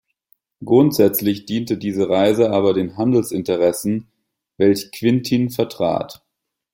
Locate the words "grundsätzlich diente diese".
0.65-2.09